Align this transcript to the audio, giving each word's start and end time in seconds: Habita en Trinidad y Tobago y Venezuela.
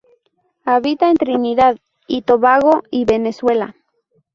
Habita 0.65 1.11
en 1.11 1.17
Trinidad 1.17 1.77
y 2.07 2.23
Tobago 2.23 2.81
y 2.89 3.05
Venezuela. 3.05 3.75